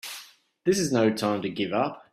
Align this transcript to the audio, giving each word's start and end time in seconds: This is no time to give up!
This 0.65 0.79
is 0.79 0.91
no 0.91 1.11
time 1.13 1.43
to 1.43 1.49
give 1.51 1.73
up! 1.73 2.03